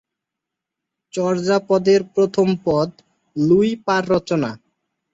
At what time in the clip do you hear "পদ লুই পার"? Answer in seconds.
2.65-4.03